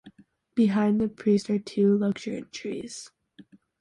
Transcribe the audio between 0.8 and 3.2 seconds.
the priest are two luxuriant trees.